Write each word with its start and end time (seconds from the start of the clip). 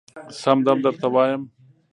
سم 0.41 0.57
دم 0.65 0.77
درته 0.83 1.07
وايم 1.13 1.41